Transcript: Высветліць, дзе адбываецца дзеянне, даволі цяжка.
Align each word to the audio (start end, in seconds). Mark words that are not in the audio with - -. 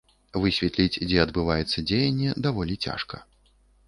Высветліць, 0.43 1.01
дзе 1.09 1.19
адбываецца 1.25 1.83
дзеянне, 1.89 2.29
даволі 2.47 2.79
цяжка. 2.87 3.21